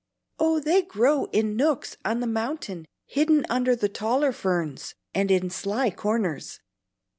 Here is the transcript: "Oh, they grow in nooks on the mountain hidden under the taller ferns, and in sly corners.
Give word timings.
"Oh, 0.39 0.59
they 0.59 0.81
grow 0.81 1.25
in 1.25 1.55
nooks 1.55 1.95
on 2.03 2.21
the 2.21 2.25
mountain 2.25 2.87
hidden 3.05 3.45
under 3.51 3.75
the 3.75 3.87
taller 3.87 4.31
ferns, 4.31 4.95
and 5.13 5.29
in 5.29 5.51
sly 5.51 5.91
corners. 5.91 6.59